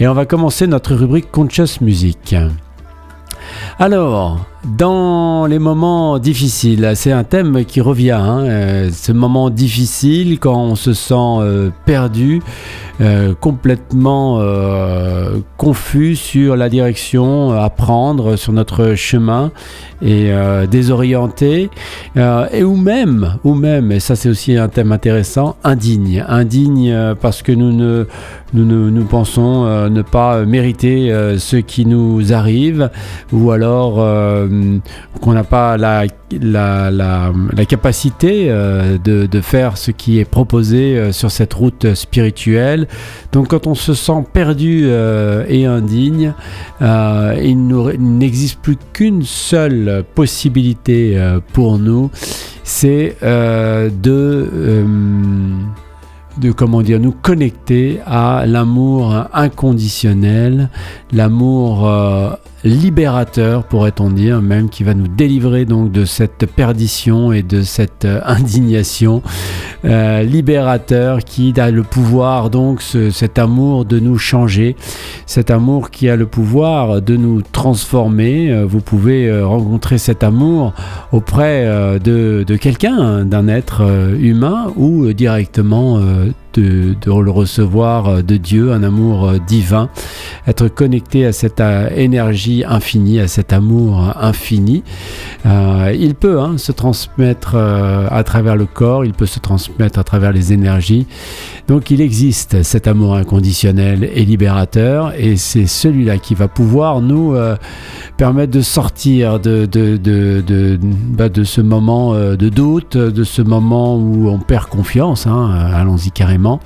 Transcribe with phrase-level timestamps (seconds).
[0.00, 2.34] Et on va commencer notre rubrique Conscious Music.
[3.78, 8.10] Alors, dans les moments difficiles, c'est un thème qui revient.
[8.10, 12.42] Hein, euh, ce moment difficile quand on se sent euh, perdu,
[13.00, 14.40] euh, complètement
[15.56, 19.50] confus sur la direction à prendre sur notre chemin
[20.02, 20.30] et
[20.70, 21.70] désorienté,
[22.16, 27.42] et ou même, ou même, et ça c'est aussi un thème intéressant, indigne, indigne parce
[27.42, 28.06] que nous ne
[28.52, 32.90] nous, nous, pensons ne pas mériter ce qui nous arrive,
[33.32, 34.00] ou alors
[35.20, 40.98] qu'on n'a pas la, la, la, capacité euh, de, de, faire ce qui est proposé
[40.98, 42.88] euh, sur cette route spirituelle.
[43.32, 44.88] Donc quand on se sent perdu
[45.48, 46.32] et indigne,
[46.80, 47.66] il
[47.98, 51.18] n'existe plus qu'une seule possibilité
[51.52, 52.10] pour nous,
[52.64, 54.48] c'est de
[56.38, 60.70] de comment dire nous connecter à l'amour inconditionnel,
[61.12, 61.90] l'amour
[62.64, 68.04] libérateur, pourrait-on dire, même qui va nous délivrer donc de cette perdition et de cette
[68.04, 69.22] euh, indignation.
[69.84, 74.76] Euh, libérateur qui a le pouvoir donc cet amour de nous changer,
[75.24, 78.50] cet amour qui a le pouvoir de nous transformer.
[78.50, 80.74] Euh, vous pouvez rencontrer cet amour
[81.12, 81.66] auprès
[81.98, 83.82] de, de quelqu'un, d'un être
[84.18, 86.00] humain ou directement
[86.54, 89.88] de, le recevoir euh, de Dieu, un amour euh, divin,
[90.46, 94.82] être connecté à cette euh, énergie infinie, à cet amour infini.
[95.44, 100.32] il peut hein, se transmettre à travers le corps, il peut se transmettre à travers
[100.32, 101.06] les énergies.
[101.68, 107.36] Donc il existe cet amour inconditionnel et libérateur, et c'est celui-là qui va pouvoir nous
[108.16, 113.96] permettre de sortir de, de, de, de, bah, ce moment de doute, de ce moment
[113.96, 115.26] où on perd confiance.
[115.26, 116.60] Hein, allons-y carrément énormément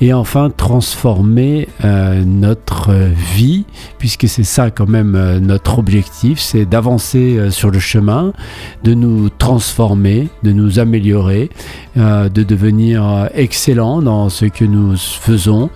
[0.00, 2.92] et enfin transformer euh, notre
[3.34, 3.64] vie,
[3.98, 8.32] puisque c'est ça quand même euh, notre objectif, c'est d'avancer euh, sur le chemin,
[8.82, 11.50] de nous transformer, de nous améliorer,
[11.96, 15.70] de devenir excellent dans ce que nous faisons,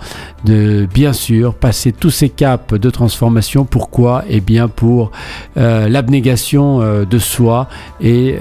[0.45, 3.65] de bien sûr passer tous ces caps de transformation.
[3.65, 4.25] Pourquoi?
[4.29, 5.13] Eh bien pour
[5.57, 7.69] l'abnégation de soi
[8.01, 8.37] et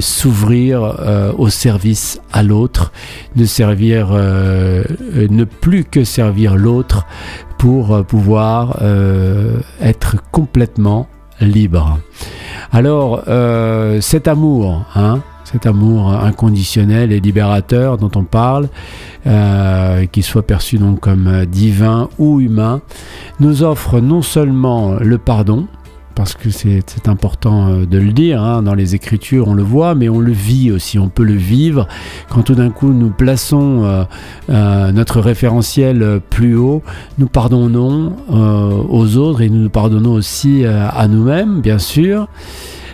[0.00, 2.92] s'ouvrir au service à l'autre,
[3.34, 4.12] de servir
[4.76, 7.06] euh, ne plus que servir l'autre
[7.58, 11.08] pour euh, pouvoir euh, être complètement
[11.40, 11.98] libre.
[12.72, 13.22] Alors,
[14.00, 18.68] cet amour, hein, cet amour inconditionnel et libérateur dont on parle,
[20.12, 22.80] qu'il soit perçu donc comme divin ou humain,
[23.38, 25.66] nous offre non seulement le pardon,
[26.16, 29.94] parce que c'est important euh, de le dire, hein, dans les Écritures on le voit,
[29.94, 31.86] mais on le vit aussi, on peut le vivre
[32.30, 34.04] quand tout d'un coup nous plaçons euh,
[34.48, 36.82] euh, notre référentiel plus haut,
[37.18, 42.28] nous pardonnons aux autres et nous nous pardonnons aussi à nous-mêmes, bien sûr.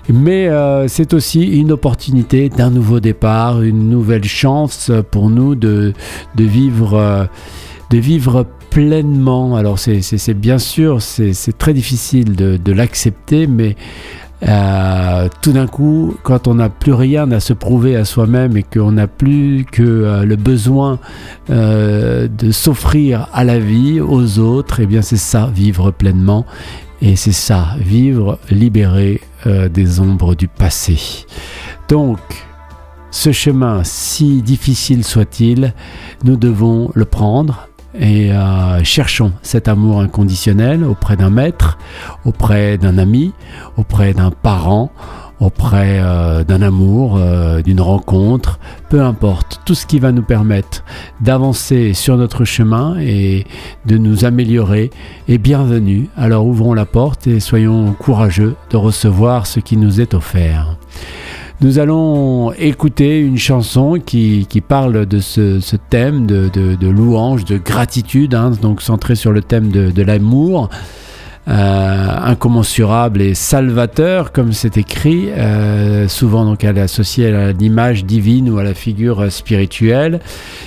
[0.09, 0.51] Mais
[0.89, 5.93] c'est aussi une opportunité d'un nouveau départ, une nouvelle chance pour nous de,
[6.35, 7.29] de vivre,
[7.91, 9.55] de vivre pleinement.
[9.57, 13.77] Alors c'est bien sûr, c'est très difficile de, l'accepter, mais
[14.49, 18.63] euh, tout d'un coup, quand on n'a plus rien à se prouver à soi-même et
[18.63, 20.99] qu'on n'a plus que euh, le besoin
[21.51, 26.47] euh, de s'offrir à la vie, aux autres, et eh bien c'est ça, vivre pleinement.
[27.03, 31.27] Et c'est ça, vivre libéré des ombres du passé.
[31.89, 32.21] Donc,
[33.11, 35.75] ce chemin, si difficile soit-il,
[36.23, 37.67] nous devons le prendre
[37.99, 41.79] et euh, cherchons cet amour inconditionnel auprès d'un maître,
[42.25, 43.33] auprès d'un ami,
[43.77, 44.91] auprès d'un parent,
[45.41, 48.59] auprès euh, d'un amour, euh, d'une rencontre,
[48.89, 50.85] peu importe, tout ce qui va nous permettre
[51.21, 53.45] d'avancer sur notre chemin et
[53.85, 54.91] de nous améliorer
[55.29, 56.09] est bienvenu.
[56.17, 60.77] Alors ouvrons la porte et soyons courageux de recevoir ce qui nous est offert.
[61.63, 68.51] Nous allons écouter une chanson qui, parle de ce, thème de, louange, de gratitude, hein,
[68.61, 70.71] donc centré sur le thème de l'amour.
[71.49, 75.29] Euh, incommensurable et salvateur, comme c'est écrit.
[75.33, 80.21] Euh, souvent, donc, elle est associée à l'image divine ou à la figure spirituelle.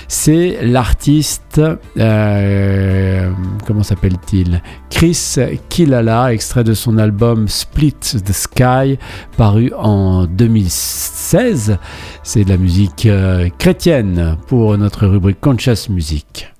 [0.06, 1.62] C'est l'artiste,
[1.96, 3.30] euh,
[3.66, 4.60] comment s'appelle-t-il?
[4.90, 5.36] Chris
[5.70, 8.98] Kilala, extrait de son album Split the Sky,
[9.38, 11.78] paru en 2016.
[12.22, 13.08] C'est de la musique
[13.58, 16.55] chrétienne pour notre rubrique Conscious Music.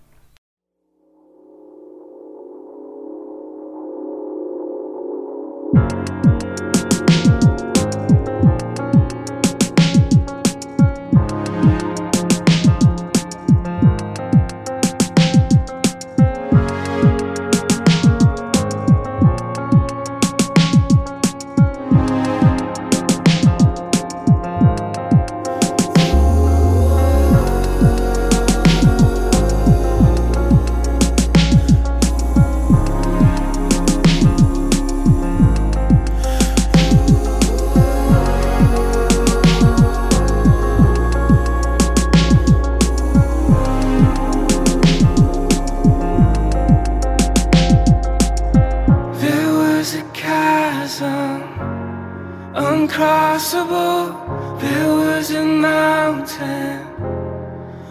[52.96, 54.60] uncrossable.
[54.60, 56.87] There was a mountain,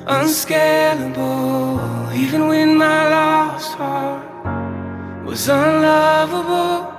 [0.07, 1.79] unscalable.
[2.13, 6.91] Even when my lost heart was unlovable,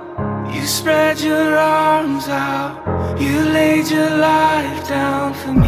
[0.53, 3.19] you spread your arms out.
[3.19, 5.66] You laid your life down for me.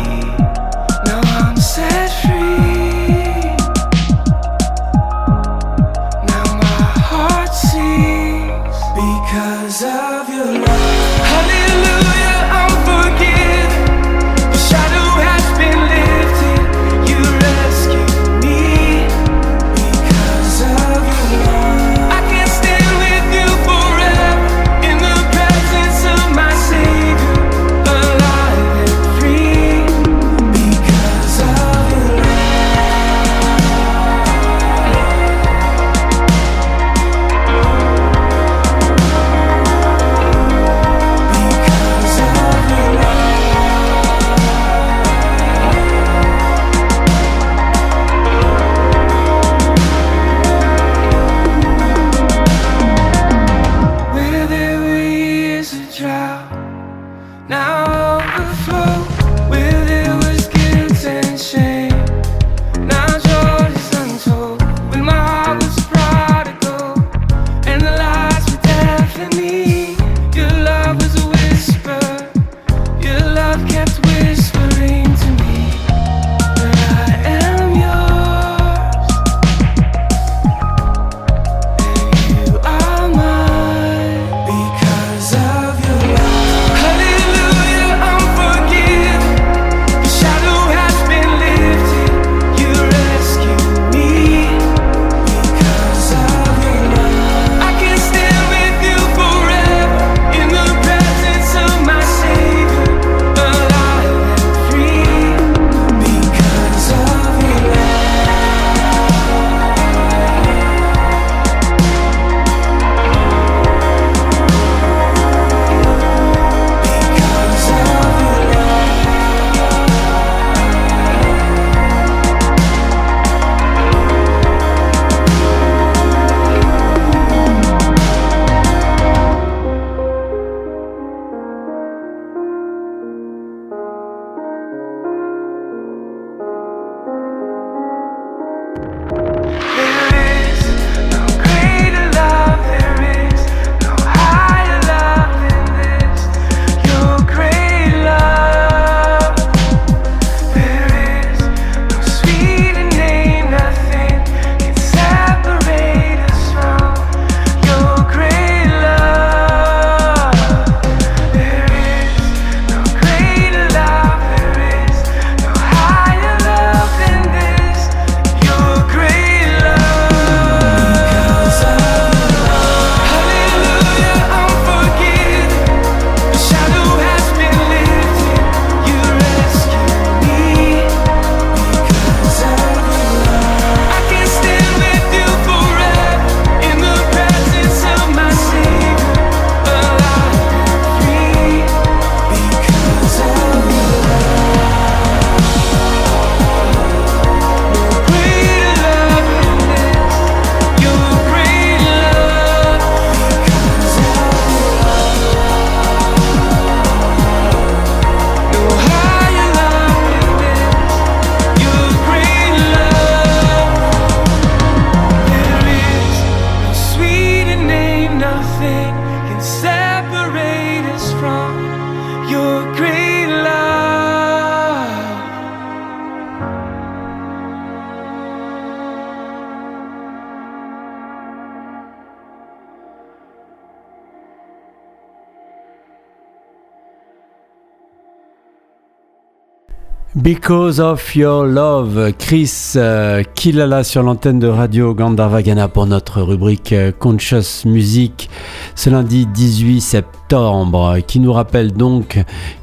[240.21, 246.73] Because of Your Love, Chris euh, Kilala sur l'antenne de Radio Gandharvagana pour notre rubrique
[246.73, 248.29] euh, Conscious Music
[248.75, 252.19] ce lundi 18 septembre qui nous rappelle donc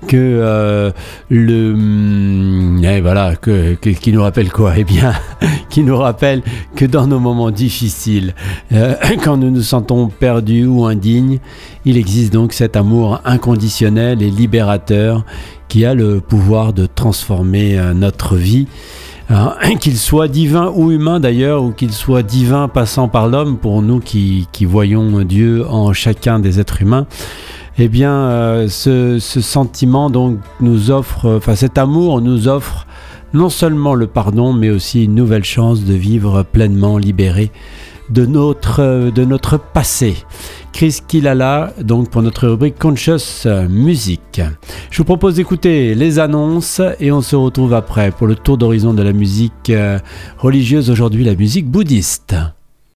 [0.07, 0.91] que euh,
[1.31, 4.75] le hum, eh, voilà que- qui nous rappelle quoi?
[4.77, 5.15] Eh bien
[5.71, 6.43] qui nous rappelle
[6.77, 8.35] que dans nos moments difficiles
[8.73, 8.95] euh,
[9.25, 11.39] quand nous nous sentons perdus ou indignes
[11.87, 15.25] il existe donc cet amour inconditionnel et libérateur
[15.69, 18.67] qui a le pouvoir de transformer euh, notre vie,
[19.31, 23.83] hein, qu'il soit divin ou humain d'ailleurs, ou qu'il soit divin passant par l'homme, pour
[23.83, 27.07] nous qui, qui voyons Dieu en chacun des êtres humains.
[27.79, 32.85] eh bien, euh, ce, ce, sentiment donc nous offre, enfin cet amour nous offre
[33.33, 37.53] non seulement le pardon, mais aussi une nouvelle chance de vivre pleinement libéré
[38.11, 40.17] de notre, de notre passé.
[40.73, 44.43] Chris Kilala, donc pour notre rubrique Conscious Music.
[44.91, 48.93] Je vous propose d'écouter les annonces et on se retrouve après pour le tour d'horizon
[48.93, 49.99] de la musique euh,
[50.39, 52.37] religieuse, aujourd'hui la musique bouddhiste.